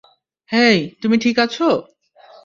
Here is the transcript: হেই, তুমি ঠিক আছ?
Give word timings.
হেই, 0.51 0.77
তুমি 1.01 1.15
ঠিক 1.17 1.35
আছ? 1.39 1.55